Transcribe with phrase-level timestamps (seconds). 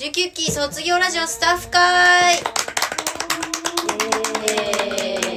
[0.00, 2.36] 19期卒業ラジオスタッフ会。
[2.36, 2.38] イ
[4.48, 5.28] エー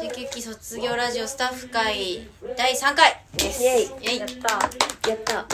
[0.00, 0.08] イ。
[0.08, 3.62] 19期卒業ラジオスタッフ会第3回です。
[3.62, 4.18] イエイ。
[4.18, 5.10] やった。
[5.10, 5.46] やった。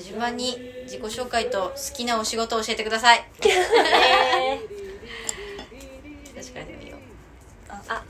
[0.00, 3.24] 順番に自己紹介と好きなお仕事を教えてください。
[3.44, 4.60] え
[6.40, 6.98] 確かにいいよ。
[7.68, 8.04] あ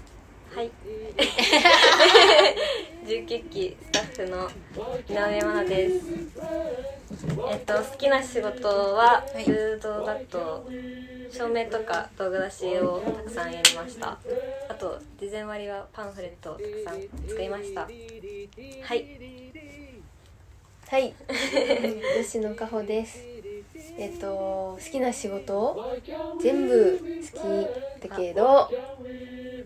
[0.55, 0.71] はい。
[3.09, 4.51] 19期スタッフの
[5.09, 7.00] 井上真奈です
[7.47, 9.45] えっと好きな仕事ははい。
[9.45, 10.65] フードだと
[11.31, 14.19] 照明とか道具出しをたくさんやりました。
[14.69, 17.89] あと事前割はパンフレットをたくさん作りました。
[18.81, 19.07] はい。
[20.89, 21.15] はい、
[22.23, 23.25] 吉野かほです。
[23.99, 25.81] えっと好きな仕事
[26.39, 28.73] 全部好きだけど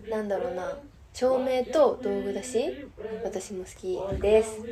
[0.09, 0.77] なんだろうな。
[1.13, 2.75] 照明と道具出し
[3.23, 4.63] 私も好きです。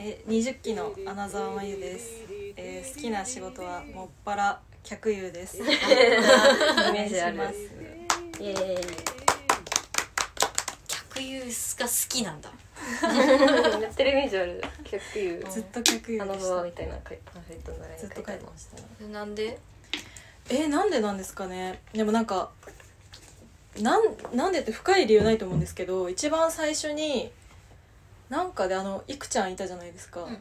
[0.00, 2.22] えー、20期の穴澤真由です、
[2.56, 5.60] えー、好きな仕事はもっぱら客優です。
[5.60, 7.36] お イメージある。
[7.36, 7.52] 願いしま
[8.38, 8.40] す。
[8.40, 8.86] イエーイ
[10.86, 12.48] 客優が好きなんだ。
[13.80, 14.62] やってるイメージある。
[14.84, 16.54] 結優ずっと客優あのでした。
[16.54, 18.66] バーみたいなパンフレットのずっと書いてまし
[19.00, 19.04] た。
[19.08, 19.58] なんで？
[20.48, 21.82] えー、なんでなんですかね。
[21.92, 22.52] でもなんか
[23.80, 27.32] なんなんでって深い理由ないと思うんですけど一番最初に
[28.28, 30.38] なんかであのいくちゃんいたじゃないですか、うんうん。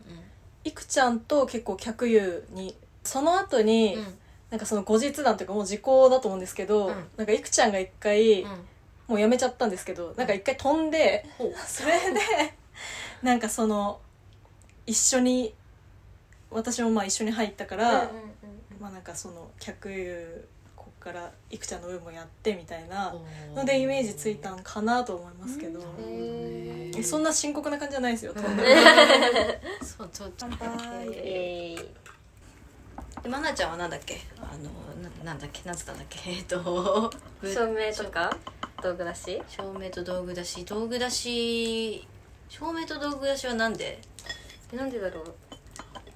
[0.63, 4.17] いくちゃんと結構客優にその後に、うん。
[4.49, 7.07] なんかその後日談というかもう時効だと思うんですけど、うん。
[7.17, 8.49] なんかいくちゃんが一回、うん。
[9.07, 11.25] もうやめちゃったんですけどなんか一回飛んで、
[11.65, 12.19] それで
[13.23, 13.99] なんかその
[14.85, 15.53] 一緒に
[16.51, 18.11] 私もまあ一緒に入ったから、
[18.79, 20.56] まあなんかその客優こっ
[20.99, 23.13] からいくちゃんの分もやってみたいな
[23.55, 28.33] のでイメージついたんかなと思いますけど、へえそんな深刻な感じじゃないですよ
[29.81, 30.67] そうそう乾杯。
[31.07, 31.83] イエー。
[31.83, 31.87] イ
[33.23, 34.19] でまなちゃんはなんだっけ？
[34.39, 34.69] あの
[35.01, 35.61] ななんだっけ？
[35.67, 36.19] なんつったんだっけ？
[36.31, 38.29] えっとぶ照明とか？
[38.83, 39.41] 道具出し？
[39.47, 40.65] 照明と道具出し。
[40.65, 42.07] 道具出し
[42.49, 43.99] 照明と道具出しはなんで？
[44.73, 45.33] えなんでだろう？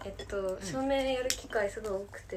[0.06, 2.36] えっと照明やる機会すごい多くて、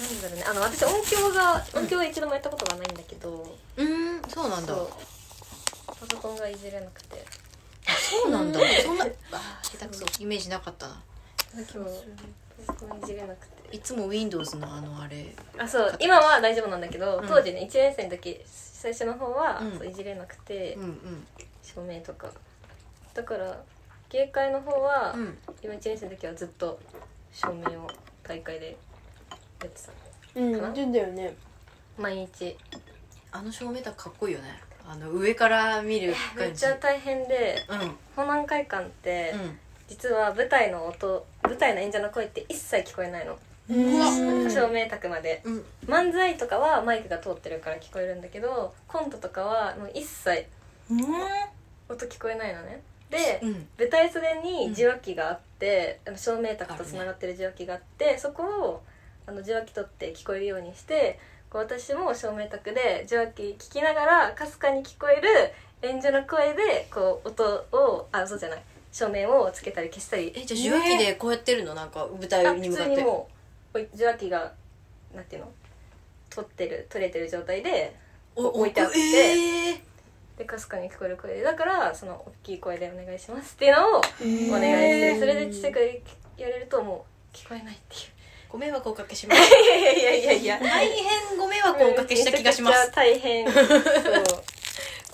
[0.00, 0.44] なんでだろうね。
[0.48, 4.74] あの私音響が音響は一度もやったことがないんだけど、うんうんそうなんだ。
[4.74, 4.90] そう。
[5.86, 7.24] パソコンがいじれなくて。
[7.86, 8.60] そうなんだ。
[8.84, 10.22] そんなあー下手くそ。
[10.22, 11.02] イメージなかったな。
[11.54, 11.74] 今日
[12.66, 13.76] パソコンいじれなくて。
[13.76, 15.34] いつも Windows のあのあれ。
[15.58, 15.96] あそう。
[16.00, 17.28] 今は大丈夫なんだけど、うん。
[17.28, 19.78] 当時ね1年生の時最初の方は、うん。
[19.78, 21.26] そういじれなくて、うんうん。
[21.62, 22.30] 照明とか。
[23.12, 23.60] だから
[24.08, 25.38] 芸会の方は、うん。
[25.62, 26.78] 今1年生の時はずっと
[27.32, 27.88] 照明を
[28.22, 28.76] 大会で
[29.60, 29.92] やってた。
[30.40, 31.34] うん、言うんだよね。
[31.98, 32.56] 毎日。
[33.32, 34.60] あの照明だかっこいいよね。
[34.86, 37.80] あの上から見るめっちゃ大変でうん。
[37.80, 39.34] うん保南会館って、
[39.88, 43.38] 実は舞台の音舞台の演者の声って一切聞こえないの。
[43.68, 45.42] うん照明卓まで。
[45.44, 45.64] うん。
[45.86, 50.46] 漫才とかはマイクが通ってるから聞こえるんだけどコントとかはもう一切
[50.90, 51.00] うん。
[51.88, 52.82] 音聞こえないのね。
[53.10, 53.68] で、うん。
[53.78, 58.82] 舞台袖に受話器があって、あの照明卓とつながってる受話器があってそこを
[59.30, 61.20] あの受話器取って聞こえるようにして
[61.50, 65.52] こう私も照明卓で受話器聞きながらかすかに聞こえる
[65.88, 68.62] 演者の声でこう音をあそうじゃない。
[68.92, 70.32] 照明をつけたり消したり。
[70.34, 71.74] えじゃあ受話器でこうやってるの？
[71.74, 72.94] なんか舞台に向かって。
[72.96, 73.28] 通にも
[73.74, 74.52] う受話器が
[75.14, 75.52] なんていうの？
[76.28, 77.96] 取ってる取れてる状態で
[78.34, 78.98] お置いてあって。
[78.98, 79.80] えー。
[80.38, 81.42] でかすかに聞こえる声で。
[81.42, 85.78] だからその大きい声でお願いしますっていうのをお願いしてそれでちっちゃく
[86.36, 88.19] やれるともう聞こえないっていう
[88.50, 93.46] ご迷惑をおかけしますいやいやいやいや大変ご迷惑をおかけした気がしまめちゃすくちゃ大変。
[93.52, 93.62] そう。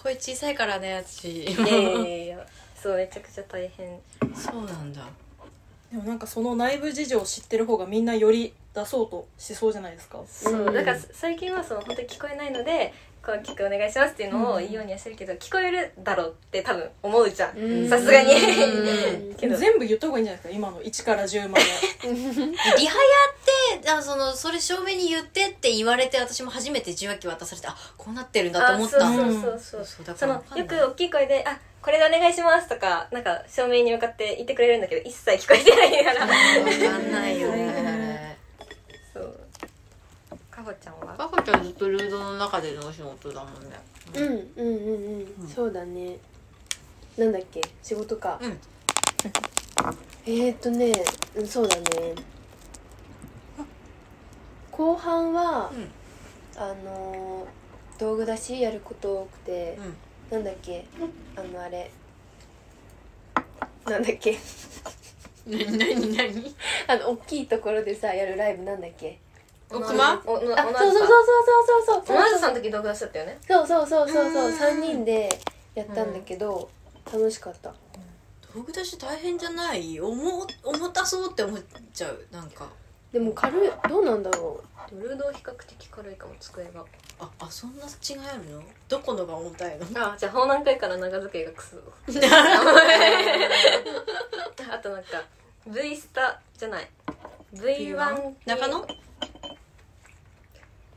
[0.03, 1.43] 声小さいからね私。
[1.43, 2.17] いやいやいや。
[2.25, 2.47] いや
[2.81, 4.01] そうめちゃくちゃ大変。
[4.35, 5.07] そうなんだ。
[5.91, 10.21] でもなんかその内部事情を知ってる方がみんなより出そうとしそうじゃないですか。
[10.29, 12.93] そうだから最近はその本当に聞こえないので
[13.27, 17.87] 「こう聞くお願いします」っていうのを言うようにはしてるけど、聞こえるだろうって多分思うじゃうん。
[17.87, 18.31] んさすがに。
[19.37, 20.81] 全部言った方がいいんじゃないですか今の。
[20.81, 21.65] 1から10まで。
[22.79, 23.05] リハや
[23.81, 28.97] ってあそのそれ正面に言ってって言われて私も初めて受話器渡されてあこうなってるんだと思った。
[28.99, 29.85] あそうそうそうそう。
[29.85, 36.21] そうだかそのよく大きい声で「あこれでお願いします」とかなんか照明に向かって言ってくれるんだけど一切聞こえてないから。
[36.21, 38.03] わかんないよね
[40.67, 41.15] ほちゃんは？
[41.17, 43.79] パパちゃんずっとルードの中でのお仕事だもんね。
[44.15, 44.91] うんうんう
[45.21, 46.19] んうん、そうだね。
[47.17, 47.61] なんだっけ？
[47.85, 48.41] 仕事か。
[48.43, 48.59] うん。
[50.27, 50.93] えーっとね、
[51.37, 51.83] うんそうだね。
[54.73, 55.89] 後半は、うん。
[56.61, 57.47] あのー
[57.99, 59.79] 道具出しやること多くて、
[60.31, 60.39] うん。
[60.39, 60.85] なんだっけ？
[61.37, 61.93] あのあれ。
[63.87, 64.37] なんだっけ？
[65.47, 66.55] 何何何
[66.89, 69.21] あの大きいところでさやるライブなんだっけ？
[69.71, 72.17] おおおあそうそうそうそうそうそうそう。
[72.19, 73.39] 同じさんの時動画出しちゃったよね。
[73.47, 74.45] そうそうそうそうそう。
[74.47, 74.55] うん。
[74.57, 75.29] 3人で
[75.75, 76.71] やったんだけど、
[77.13, 77.75] 楽しかった。
[78.55, 80.01] 道具出し大変じゃない？
[80.01, 81.61] 重重たそうって思っ
[81.93, 82.27] ちゃう。
[82.31, 82.67] なんか。
[83.13, 86.85] でも軽いどうなんだろでもルード比較的軽いかも机が。
[87.19, 88.63] ああそんな違いあるの？
[88.89, 89.87] どこのが重たいの？
[90.13, 91.77] あじゃあ法南会から長机がクソ
[94.71, 95.23] あとなんか
[95.67, 96.89] V スタじゃない。
[97.55, 98.87] V1 中野？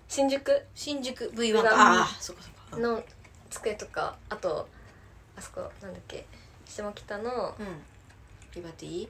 [0.09, 0.65] 新宿？
[0.75, 1.79] 新宿 V1 かうん。
[1.79, 3.01] ああそこそこの
[3.50, 4.67] 机とかあと
[5.38, 6.25] あそこなんだっけ？
[6.65, 7.81] 下北のうん。
[8.56, 9.07] リバティ？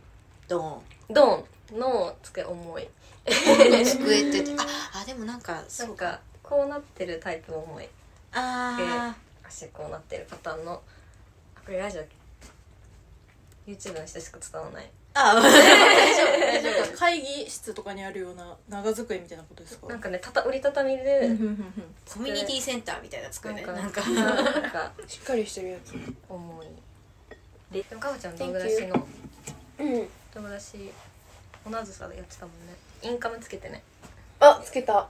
[0.47, 0.81] ドーン。
[1.13, 2.87] ドーンの机重い。
[3.25, 7.89] 机って ああでもなんかなんかこうなってるタイプも重い。
[8.33, 9.15] あ
[9.47, 10.73] 足こうなってるパターンの。
[11.55, 12.03] あこれラジオ
[13.69, 14.85] YouTube の人しか伝わらない。
[14.85, 19.87] ーあー 大丈夫大丈なんか会議室とかにあるような長机みたいなことですか？
[19.87, 21.29] なんかねたた折りたたみで
[22.11, 24.01] コミュニティセンターみたいな机ねななんんか。
[24.01, 24.31] かな
[24.67, 25.93] んかうしっかりしてるやつ。
[26.29, 26.67] 重い。
[27.71, 29.07] ででもかほちゃん道具出しの
[29.79, 30.09] うん。
[30.33, 30.91] 道具出し
[31.69, 32.73] 同じさでやってたもんね。
[33.01, 33.83] インカムつけてね。
[34.39, 35.07] あつけた。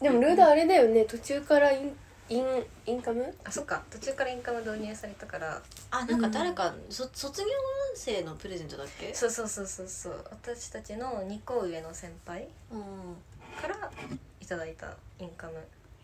[0.00, 1.04] でもルーダーあれだよね。
[1.04, 1.96] 途中からイン
[2.28, 2.44] イン
[2.86, 3.34] インカム？
[3.44, 3.82] あそっか。
[3.90, 5.62] 途中からインカム導入されたから。
[5.90, 7.48] あなんか誰か、そ卒業
[7.94, 9.14] 生のプレゼントだっけ？
[9.14, 9.88] そうそうそうそう。
[9.88, 10.24] そう。
[10.30, 12.82] 私たちの2個上の先輩うん
[13.60, 13.90] から
[14.40, 15.54] いただいたインカム。
[15.54, 15.60] や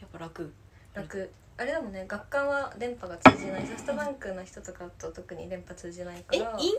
[0.06, 0.52] っぱ楽。
[0.94, 1.30] 楽。
[1.58, 2.04] あれだもんね。
[2.06, 3.66] 学館は電波が通じない。
[3.66, 6.70] ソフトバンクの人とかと特に電波通じないかえインらカムっ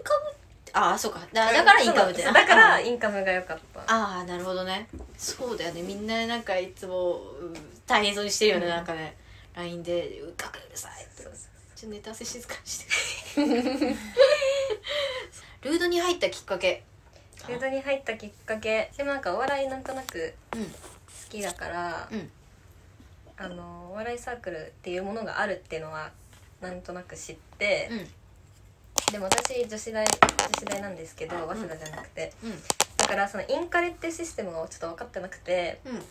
[0.66, 0.72] て？
[0.74, 1.20] ああそうか。
[1.34, 2.24] だだからインカムって。
[2.24, 3.82] だからあインカムが良かった。
[3.82, 4.88] ああなるほどね。
[5.18, 5.82] そうだよね。
[5.82, 7.54] みんななんかいつもうん
[7.86, 8.72] 大変そうにしてるよね、うん。
[8.72, 9.18] なんかね
[9.56, 12.86] LINE で「うかくうるさい」ってそうそうちょっとネタ合わせ静かにし
[13.36, 13.46] て
[15.70, 16.84] ルードに入ったきっかけ。
[17.46, 18.92] フードに入ったきっかけ。
[18.98, 20.64] でもなんかお笑いなんとなくうん。
[20.66, 20.70] 好
[21.30, 22.30] きだから、うん。
[23.38, 26.12] あのお笑いサークルっていうものがあるっていうのは
[26.62, 29.12] なんとなく知って、うん。
[29.12, 32.64] でも私女子大女子大なんですけど早稲田じゃなくて、うん。
[32.98, 36.04] だからそのインカレっていうシステムがちょっと分かってなくてうん。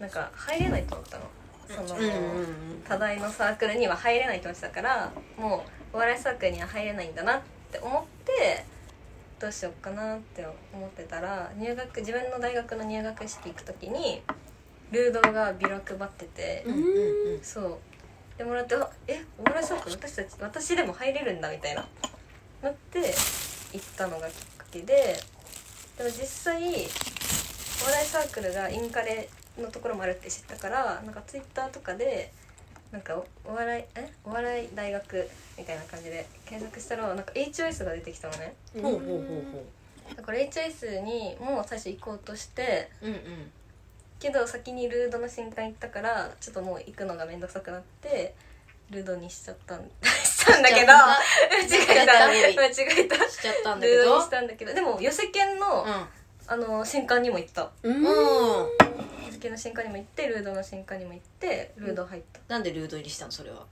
[0.00, 1.24] なんか入れないと思ったの
[1.74, 2.46] その、うんうんうん。
[2.86, 7.40] 多大のサークルには入れないと思ってたからもうお笑いサークルには入れないんだなっ
[7.70, 8.64] て思って
[9.38, 14.22] どうしようかなって思ってたら入学自分の大学の入学式行く時に
[14.90, 17.40] ルードがビラ配ってて、うんうんうん。
[17.42, 17.78] そう。
[18.36, 21.86] でもらってあえお笑いサークル私たち私でも入れるんだみたいな。
[22.62, 23.00] なって
[23.72, 25.18] 行ったのがきっかけで
[25.96, 32.32] でも実際お笑いサークルがインカレのところもあるって知ったからなんかツイッターとかで
[32.92, 34.12] なんかおお笑いえ？
[34.24, 38.54] お笑い大学みたいな感じで検索したらなんか HOS が出てきたのね。
[38.74, 39.00] ほうほうほう
[39.52, 39.64] ほ
[40.16, 43.20] だから HOS にも最初行こうとしてううんうん。
[44.18, 48.34] けど先にルードの新刊行ったからちょっともう行くのが面倒くさくなって
[48.90, 49.78] ルードにしちゃったん
[50.24, 52.26] しちゃうんだけど間違えた。
[52.26, 53.16] 間違えた。
[53.30, 54.02] しちゃったんだけど？
[54.02, 55.86] ルードにしたんだけどでも寄せ犬の、
[56.48, 57.70] あの新刊にも行った。
[57.84, 58.02] うん
[59.48, 63.32] うん、うん、寄せ犬の新刊にも行ってルードの新刊にも行ってルード入った、なんでルード入りしたの？
[63.32, 63.66] それは。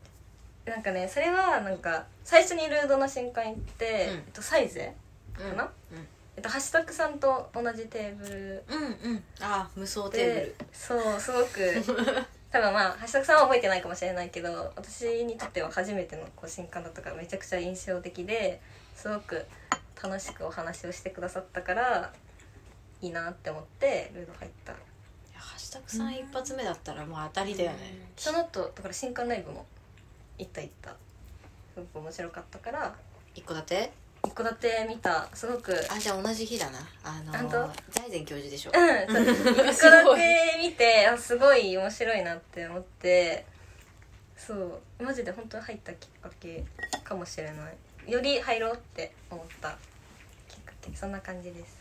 [0.64, 4.16] なんかねそれはなんか最初にルードの新刊行って、うん。
[4.16, 4.94] えっと、サイゼ
[5.34, 5.70] かな、
[6.36, 8.64] えっと、ハッシュタグさんと同じテーブル。
[8.68, 9.12] うんうん。
[9.12, 11.82] うんあ無双テーブでルそうすごく
[12.50, 18.60] 多分まあ橋田さんは覚えてないかもしれないけど私にとっては初めてのこう新刊だったからめちゃくちゃ印象的で
[18.96, 19.44] すごく
[20.02, 22.12] 楽しくお話をしてくださったから
[23.02, 24.72] いいなって思ってルード入った
[25.68, 29.66] いやハッシュタグさん一発目だったらもう当たりだよね、その後だから新刊ライブも
[30.38, 30.90] 行った行った。
[30.90, 30.96] す
[31.76, 32.94] ごく面白かったから。
[33.34, 33.92] 一戸建て？
[34.24, 35.28] 一戸建て見た。
[35.34, 35.72] すごく。
[35.72, 36.78] うんあじゃあ同じ日だな。
[37.04, 38.72] あの本財前教授でしょ？
[38.72, 38.84] そう
[39.68, 43.44] 一戸建て見てあすごい面白いなって思って。
[44.36, 44.80] そう。
[45.02, 46.64] マジで本当に入ったきっかけ
[47.04, 47.68] かもしれな
[48.06, 48.10] い。
[48.10, 49.76] より入ろうって思った
[50.48, 50.96] きっかけ。
[50.96, 51.76] そんな感じです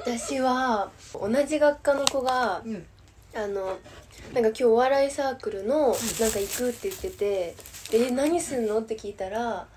[0.00, 2.86] 私は同じ学科の子がうん。
[3.34, 3.66] あの
[4.32, 7.54] なんか今日お笑いサークルのなんか行くって言ってて
[7.92, 9.68] 「でえ何すんの?」って聞いたら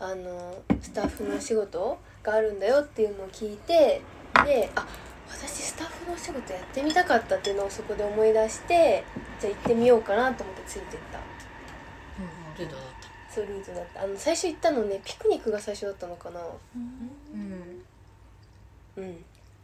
[0.00, 4.00] あのスタッフの仕事があるんだよっていうのを聞いて
[4.46, 4.86] であ
[5.28, 9.04] 私スタッフの仕事やってみたかったっていうのをそこで思い出して
[9.38, 11.18] じゃあ行ってみようかなと思ってついてった。
[11.18, 12.66] うん。
[12.66, 12.84] ルードだっ
[13.28, 13.34] た。
[13.34, 14.02] そうルートだった。
[14.02, 16.40] あの最初行ったのねピクニックが最初だったのかな。
[16.40, 17.84] うんうん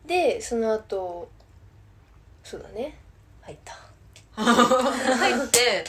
[0.06, 1.30] でその後
[2.42, 2.96] そうだね。
[3.42, 3.78] 入った。
[4.34, 5.84] 入って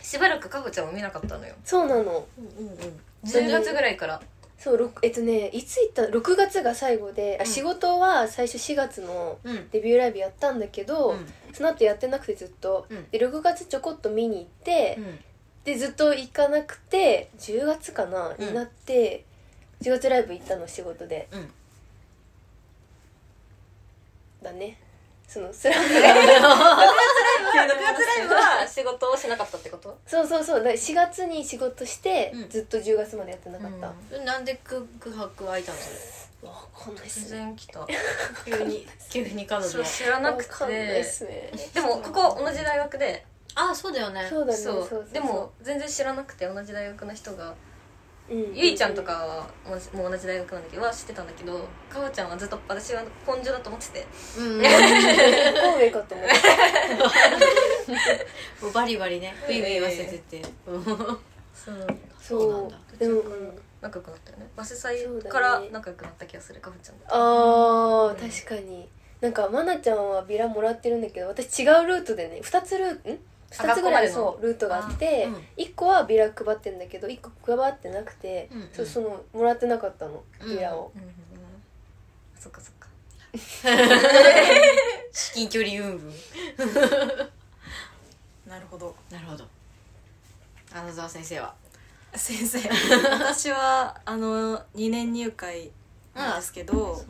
[0.00, 1.54] うしばらくかほちゃんを見なかったのよ。
[1.64, 2.02] そうなの。
[2.02, 2.20] んうんう
[2.72, 3.00] ん。
[3.24, 4.20] 10月ぐらいから。
[4.58, 7.50] そうろくえっとねいつ行った6月が最後で、あうん。
[7.50, 9.70] 仕事は最初4月のうん。
[9.70, 11.32] デビューライブやったんだけど、うん。
[11.52, 13.10] その後やってなくてずっと、うん。
[13.10, 15.24] で6月ちょこっと見に行って、うん。
[15.64, 18.46] でずっと行かなくて10月かな、うん。
[18.46, 19.24] になって
[19.80, 21.28] 10月ライブ行ったの仕事で。
[21.32, 21.50] うん
[24.44, 24.78] だね。
[25.26, 27.64] そのスラム6月 ラ
[28.24, 29.98] イブは仕事をしなかったってこと？
[30.06, 30.58] そうそうそう。
[30.58, 32.48] だから4月に仕事して、うん。
[32.48, 34.24] ずっと10月までやってなかった、うん。
[34.24, 34.82] なんで空
[35.16, 35.78] 白空いたの
[36.50, 37.38] わかんないっ突すね。
[37.38, 37.86] 然来た。
[38.44, 41.50] 急に急に彼女知らなくわかんないてっすね。
[41.72, 43.24] でもここ同じ大学で
[43.54, 44.26] あそうだよね。
[44.28, 44.56] そうだね。
[44.56, 45.08] そそううそう。
[45.10, 47.54] でも全然知らなくて同じ大学の人がうん
[48.28, 49.46] ゆいちゃんとかは
[49.92, 51.58] もう同じ大学なんだけどは知ってたんだけど
[51.90, 54.06] かほちゃんはずっと私は本所だと思ってて。
[54.38, 54.62] うん。
[54.62, 56.34] 神戸かと思って
[58.62, 60.42] もうバリバリねブイブイ言わせてて。
[60.66, 60.78] う。
[60.78, 60.90] んそ
[61.70, 61.86] う
[62.20, 62.78] そうなんだ。
[62.98, 64.46] でも、うん仲良くなったよね。
[64.56, 67.04] バス祭から仲良くなった気がするかほちゃんと。
[67.10, 68.88] あー確かに。
[69.20, 73.18] なんかまなちゃんはビラもらってるんだけど私違うルートでね2つルートん？
[73.54, 75.34] 2つぐらいそうルートがあってあうん。
[75.56, 78.60] 1個はビラ配ってんだけど1個配ってなくて、うん。
[78.62, 80.22] うんそうそのもらってなかったの。
[80.44, 81.14] ビラを、うんうんうん
[82.38, 82.88] そっかそっか。
[85.12, 86.08] 至近距離うんぶ。
[86.08, 86.12] ん
[88.50, 88.94] なるほど。
[89.10, 89.46] なるほど。
[90.72, 91.54] 穴澤先生は？
[92.16, 92.58] 先生
[93.18, 95.70] 私はあの2年入会
[96.14, 97.02] なんですけど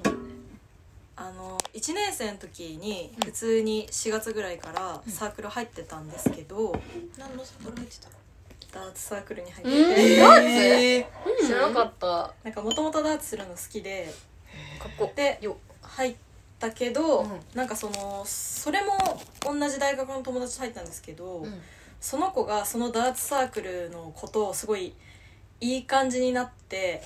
[1.16, 6.74] あの1年生の時に普通に4月ぐらいからサークル入ってたんですけど、
[7.18, 8.08] 何のサークル入ってた
[8.80, 11.08] ダーツサークルに入っうんてて、ダーえ
[11.40, 11.46] ツ？
[11.46, 12.34] 知らなかった。
[12.42, 14.12] なんかもともとダーツするの好きで
[14.80, 15.56] かっこでよ。
[15.82, 16.16] 入っ
[16.58, 17.40] たけど、うん。
[17.54, 18.92] なんかそのそれも
[19.42, 21.60] 同じ大学の友達と入ったんですけど、うん。
[22.00, 24.92] その子がそのダーツサークルのことをすごい
[25.60, 27.02] いい感じになって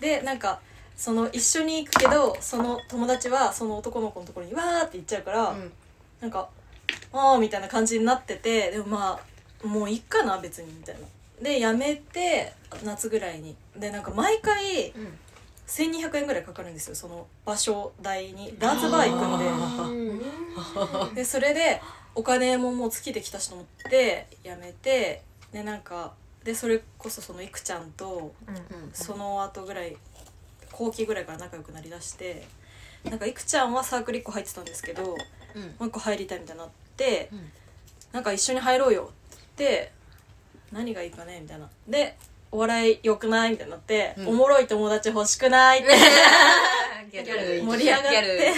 [0.00, 0.60] でなんか
[0.96, 5.72] その一緒に行くけどその友達はその男の子のところにわーって行っちゃうから、うん。
[6.20, 6.48] なんか
[7.12, 9.20] ああみたいな感じになっててでもま
[9.64, 11.00] あもういっかな別にみたいな。
[11.42, 12.52] でやめて
[12.84, 13.56] 夏ぐらいに。
[13.76, 15.18] でなんか毎回うん。
[15.66, 18.54] 1200円ぐらいかかるんですよその場所代に。
[18.58, 20.24] ダーツバー行くんで。
[21.08, 21.80] うんでそれで
[22.14, 25.22] お金ももう尽きてきたしと思ってやめて
[25.52, 26.12] でなんか
[26.44, 28.34] でそれこそそのいくちゃんと
[28.92, 29.96] その後ぐらい
[30.74, 32.46] 後期ぐらいから仲良くなりだして
[33.04, 35.16] なんかいくちゃんはサークル1個入ってたんですけども
[35.54, 35.86] うん。
[35.86, 37.52] う1個入りたいみたいになってうん。
[38.12, 39.92] なんか一緒に入ろうよって
[40.72, 41.68] 何がいいかねみたいな。
[41.88, 42.16] で
[42.50, 44.28] お笑い良くないみたいになって、うん。
[44.28, 45.92] おもろい友達欲しくないって。
[47.12, 48.52] 盛り上がって。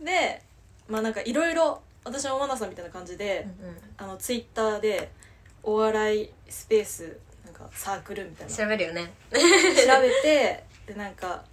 [0.00, 0.42] で
[0.88, 3.46] まあなんかいろいろ私はマナさんみたいな感じで、
[3.96, 5.10] あのツイッターで
[5.62, 8.52] お笑いスペースなんかサークルみたいな。
[8.52, 9.12] 調調べるよね。
[10.00, 11.44] べてでなんか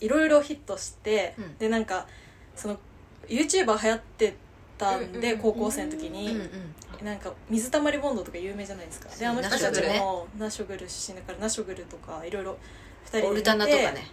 [0.00, 1.58] いろいろヒットして、うん。
[1.58, 2.06] でなんか
[2.54, 2.78] その
[3.26, 4.36] YouTuber 流行って
[4.76, 5.38] たんで、うんうんうん。
[5.38, 7.04] 高校生の時うんに、うん。
[7.04, 9.08] なんか水たまりボンドとか有名じゃないですか。
[9.08, 9.98] であの人たちナショグルね。
[9.98, 12.58] もナショグル出身だからナショグルとかいろいろ
[13.06, 14.06] 2人でオルタナとかね。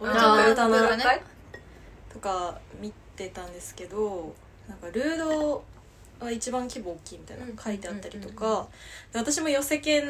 [0.00, 0.12] オル
[0.54, 1.22] タナね。
[2.12, 4.34] とか見てたんですけど
[4.68, 5.64] なんかルード
[6.18, 7.56] は一番規模大きいみたいなうん。
[7.56, 8.66] 書いてあったりとうんうんか
[9.12, 10.02] で私も寄せ犬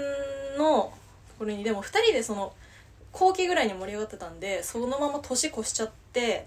[0.59, 0.93] の
[1.29, 2.53] ところにでも2人でその
[3.17, 6.47] 後期ぐらいに盛り上がってたんでそのまま年越しちゃって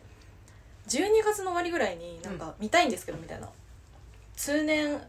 [0.87, 3.49] 12月の終わりぐらいになんか見たいんですけどみたいな。
[4.35, 5.01] 通年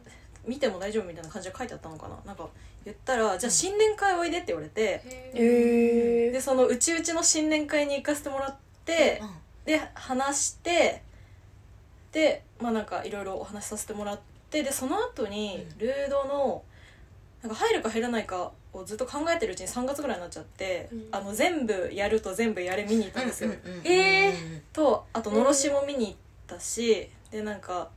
[0.47, 2.17] 見ても大丈夫みたいな感じで書いてあったのかな。
[2.25, 2.49] なんか
[2.85, 9.23] 言ったらじゃあ新年会おいでって言われてへえでそのうちうちの新年会に行かせてもらって、
[9.67, 11.03] で話して
[12.11, 15.79] でまあなんかいろいろお話しさせてもらってでその後にうん。
[15.79, 16.63] ルードの
[17.43, 21.09] なんか入るか入らないかをずっと考えてるうちに3月ぐらいになっちゃって、うん。
[21.13, 23.51] あの全部やると全部やれ見に行ったんですよ、
[23.85, 24.33] え
[24.73, 27.91] とあとのろしも見に行ったしでなんか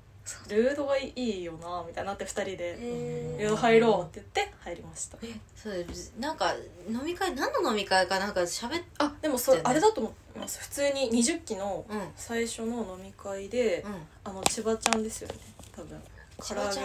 [0.48, 2.78] ルードがいいよなみたいになって2人で
[3.40, 3.50] 「ルー。
[3.50, 5.18] ド入ろう」って言って入りました。
[5.56, 5.86] そう
[6.20, 6.56] なんか
[6.90, 10.60] 飲み会何の飲み会かなんか喋っあでもそれあれだと思います。
[10.60, 12.00] 普通に20期のうん。
[12.00, 13.86] うん最初の飲み会で、
[14.24, 15.36] あの千葉ちゃんですよね
[15.76, 16.02] 多分
[16.48, 16.74] 唐揚げ。
[16.74, 16.84] 新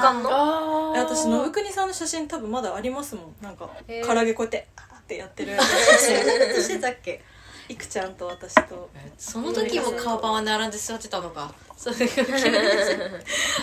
[0.00, 0.92] 刊の？
[0.92, 3.34] 私信国さんの写真多分まだありますもん。
[3.42, 3.68] なんか
[4.06, 5.56] 唐揚げこうやってあーってやってる。
[5.56, 5.62] 写
[5.98, 7.22] 真してたっけ？
[7.68, 8.90] いくちゃんと私と。
[9.16, 11.52] その時も顔パンは並んで座ってたのか。
[11.76, 12.08] そういう。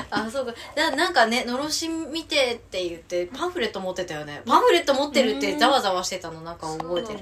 [0.09, 0.53] あそうか。
[0.75, 4.41] だなんかねのろし見てって言ってパンフレット持ってたよね。
[4.45, 6.39] パンフレット持ってるってざわざわしてたの。
[6.41, 7.19] なんか覚えてる。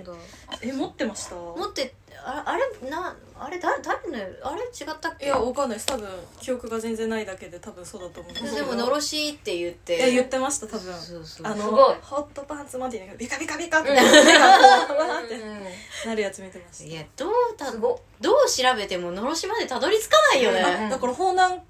[0.61, 1.35] え持ってました？
[1.35, 1.93] 持って
[2.27, 5.27] ああれなあれ誰誰のあれ違ったっけ？
[5.27, 5.77] いやわかんない。
[5.77, 8.31] です多分記憶が全然ないだけで多分そうだと思う。
[8.31, 9.97] んですけどでものろしって言って。
[9.97, 10.93] いや言ってました多分。
[10.93, 14.07] そうそうあのすごいホットパンツマンって言いながらビカビカビカって目がこ
[14.95, 21.61] うわーってなるやつ見てましたいやどうたすごどう調べてものろしまでたどり着かないよね、うんだから方南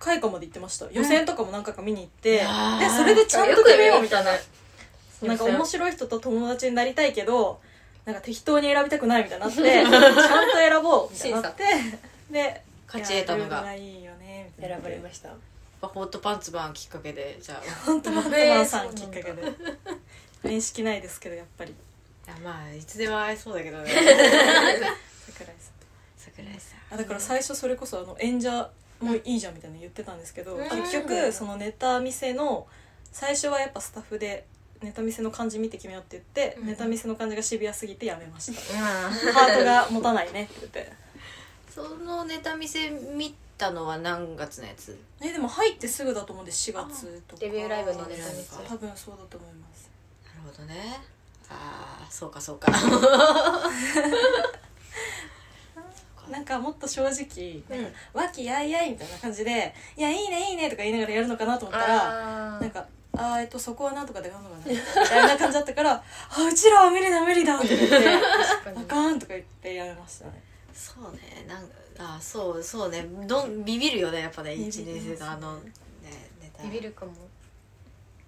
[0.00, 4.38] 会館まで行ってました予選とかも何回か見に行って、いやーでそれでちゃんと決めようみたいなね
[5.22, 7.60] なんか面白い人と友達になりたいけど
[8.04, 11.64] なんか適当に選びたくないみたいになって ちゃんと選ぼうみたいになって
[12.30, 13.74] で勝ち得たのが。
[13.74, 15.30] いいいよね選ばれました。
[15.80, 17.64] ホットパンツバーンきっかけでじゃあ。
[17.64, 19.42] い本当マットマンさんきっかけで。
[20.42, 21.74] 面識ないですけどやっぱり。
[22.30, 23.90] やまあいつでも会えそうだけどね
[25.26, 25.74] 桜井さん。
[26.16, 30.68] 桜井さあだから最初それこそあの演者もいいじゃんみたいなの言ってたんですけど、うん。
[30.68, 32.66] 結局そのネタ見せの
[33.12, 34.44] 最初はやっぱスタッフで
[34.82, 38.60] ネタ見せの感じ見て決めようって言って、うんネタ見せの感じがシビアすぎてやめました。
[38.72, 38.78] うん
[39.32, 40.80] ハートが持たないねって言って。
[40.82, 40.92] ん
[41.72, 44.98] そのネタ見せ見たのは何月のやつ？
[45.20, 47.40] えでも入ってすぐだと思うんで4月とか。
[47.40, 48.56] デビューライブのネタ見せ。
[48.66, 49.90] 多分そうだと思います。
[50.24, 51.00] なるほどね。
[51.50, 52.72] ああそうかそうか。
[56.30, 62.86] なんかもっと正直うん「和気あいあい」みたいな感じで「いやいいねいいね」とか言いながらやるのかなと思ったらあなんか
[63.20, 67.96] 「あーえっとそこはなんとかでなんとかね」みたいな感じだったから「あうちらは無理だ無理だ」って言って
[68.76, 70.42] 「あかん」とか言ってやめましたね。
[70.74, 71.44] そうね。
[71.46, 73.06] なんかあーそうそうね。
[73.26, 75.72] どんビビるよねやっぱねビビります1年生のあのね
[76.40, 76.62] ネタ。
[76.64, 77.12] ビビるかも。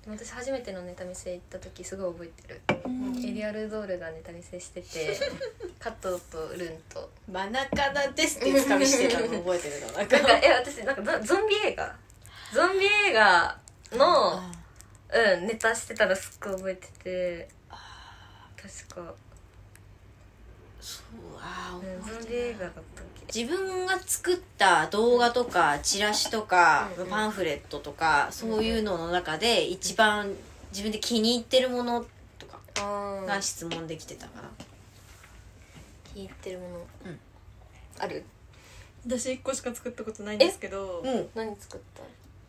[0.04, 2.60] 私初めてのネタ見せ行った時すごい覚えてる。
[3.24, 5.16] エリアルドールがネタ見せしてて
[5.78, 9.92] カットとルンと「マナカナです」ってつかみしてたの覚えてるの？
[9.92, 10.16] なんか。
[10.18, 11.96] なんかえ私なんかゾゾンビ映画？
[12.52, 13.56] ゾンビ映画
[13.92, 14.52] のあ
[15.14, 17.48] うんネタしてたらすっごい覚えてて。
[18.62, 19.14] 確か、
[20.80, 22.82] そうあーうん、ゾン覚えてないビ映画だったっ
[23.26, 23.40] け？
[23.40, 27.10] 自分が作った動画とかチラシとかうんうん。
[27.10, 30.32] パンフレットとかそういうのの中で一番
[30.70, 32.04] 自分で気に入ってるもの
[32.38, 34.50] とかあが質問できてたかな。
[36.14, 37.18] 気に入ってるもの、うん。
[37.98, 38.24] ある？
[39.04, 41.28] 私1個しか作ったことないんですけどうん。
[41.34, 41.80] 何作っ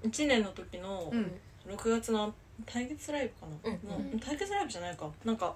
[0.03, 1.31] た？1年の時のうん。
[1.67, 2.35] 6月の
[2.65, 4.13] 対決ライブかな、うん。
[4.13, 5.09] の対決ライブじゃないか。
[5.25, 5.53] なんか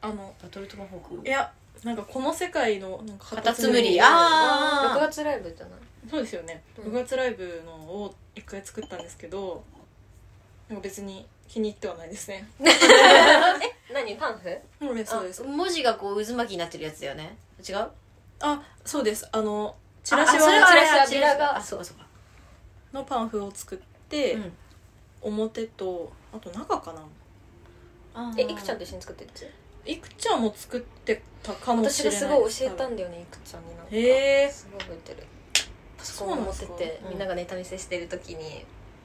[0.00, 1.26] あのバトルトマホーク。
[1.26, 1.52] いや
[1.84, 5.00] なんかこの世界のなんかカタツムリあ6あー。
[5.08, 5.78] 月ライブじゃない？
[6.10, 6.92] そうですよね、うん。
[6.92, 9.62] 6月ライブのを一回作ったんですけど
[10.68, 12.48] なんか別に気に入ってはないですね。
[13.92, 14.16] 何？
[14.16, 14.58] パンフ？
[14.80, 15.42] そうですそうです。
[15.42, 17.36] 文字がこう渦巻きになってるやつだよね。
[17.66, 17.88] 違う？
[18.40, 19.28] あそうです。
[19.32, 21.56] あのチラシはチラシはチラが。
[21.56, 22.06] あそうかそうか。
[22.92, 24.52] のパンフを作って、うん
[25.22, 27.02] 表とあと中かな。
[28.38, 29.36] えいくちゃんと一緒に作ってるや
[29.86, 29.90] つ？
[29.90, 33.88] いくちゃんも作ってたかもし私れないがすごい教えたんだよねいくちゃんになんか。
[33.90, 35.26] へえすごい覚えてる。
[35.98, 37.10] パソコンを持っててそうなん。
[37.10, 38.64] みんながネタ見せしてる時に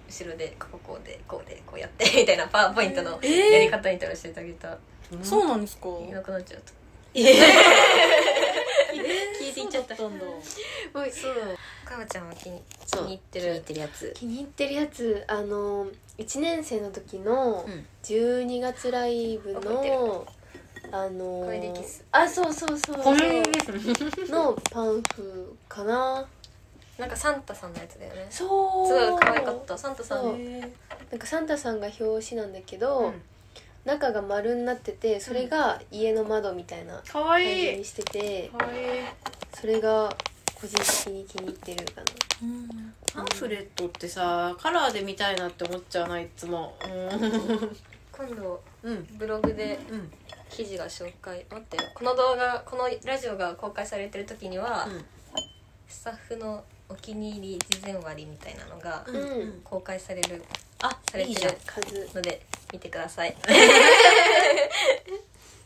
[0.09, 3.49] 後ろでこここうでこうでこうやって みたいなパワーポイントのえー。
[3.51, 4.77] やり方みたいなの教えてあげた。
[5.21, 5.89] そうなんですか。
[5.99, 6.71] いなくなっちゃった。
[7.13, 7.45] 聞いていっちゃ
[10.41, 11.11] ったそう。
[11.11, 11.33] そう
[11.85, 13.03] かわちゃんは気に気そう。
[13.03, 14.13] に入って気に入っるてるやつ。
[14.15, 15.23] 気に入ってるやつ。
[15.27, 17.85] あの1年生の時のうん。
[18.03, 20.25] 12月ライブ覚えの
[20.91, 22.03] あのコメディキス。
[22.11, 23.17] あそうそうそうこそう。
[23.17, 23.41] れ
[24.29, 26.25] のパンフかな。
[26.97, 28.27] なんかサンタさんのやつだよね。
[28.29, 28.49] すそう。
[29.11, 29.77] ごい可愛かった。
[29.77, 30.37] サンタさそう。
[30.37, 30.65] な
[31.15, 33.21] んかサンタさんが表紙なんだけど、うん。
[33.85, 38.79] 中が丸になっててそれが家の窓みたいなかわ感じいいにしててかわいい。
[39.59, 40.15] それが
[40.61, 42.07] 個人的に気に入ってるかな。
[42.07, 42.93] ーうん。
[43.13, 46.29] パンフレットってさカラーで見たいなって思っちゃうない？
[46.37, 46.77] つも。
[48.11, 49.07] 今度うん。
[49.17, 50.11] ブログでうん。
[50.49, 51.45] 記事が紹介。
[51.49, 51.83] 待ってよ。
[51.95, 55.03] この動画このラジオが公開されてる時には、うん。
[55.87, 59.15] スタッフのお気に入り事前割みたいなのがうん。
[59.15, 60.43] うん公開される
[60.83, 61.57] あされてる
[62.13, 63.35] ので見てください。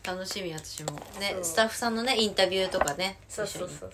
[0.04, 0.92] 楽しみ私も。
[1.20, 1.44] ねそう。
[1.44, 3.78] スタッフさんのねインタビューとかねそうそう一緒に。
[3.80, 3.92] そう